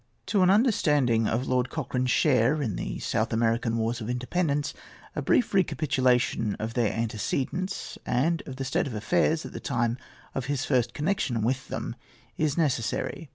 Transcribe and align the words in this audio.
To 0.25 0.41
an 0.41 0.49
understanding 0.49 1.27
of 1.27 1.47
Lord 1.47 1.69
Cochrane's 1.69 2.09
share 2.09 2.59
in 2.59 2.75
the 2.75 2.97
South 2.97 3.31
American 3.31 3.77
wars 3.77 4.01
of 4.01 4.09
independence 4.09 4.73
a 5.15 5.21
brief 5.21 5.53
recapitulation 5.53 6.55
of 6.55 6.73
their 6.73 6.91
antecedents, 6.91 7.99
and 8.03 8.41
of 8.47 8.55
the 8.55 8.65
state 8.65 8.87
of 8.87 8.95
affairs 8.95 9.45
at 9.45 9.53
the 9.53 9.59
time 9.59 9.99
of 10.33 10.45
his 10.45 10.65
first 10.65 10.95
connection 10.95 11.43
with 11.43 11.67
them, 11.67 11.95
is 12.35 12.57
necessary. 12.57 13.29